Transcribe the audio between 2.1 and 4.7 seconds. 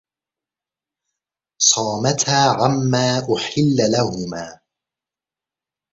عَمَّا أُحِلَّ لَهُمَا